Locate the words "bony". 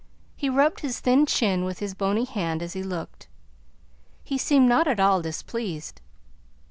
1.93-2.25